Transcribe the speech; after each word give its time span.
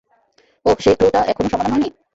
ওহ, 0.65 0.77
সেই 0.83 0.95
ক্লু 0.97 1.07
টা 1.13 1.21
এখনও 1.31 1.49
সমাধান 1.51 1.71
হয়নি। 1.73 1.89